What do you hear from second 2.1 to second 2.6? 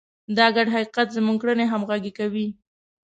کوي.